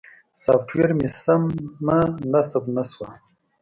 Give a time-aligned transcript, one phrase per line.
[0.43, 1.97] سافټویر مې سمه
[2.31, 3.09] نصب نه شوه.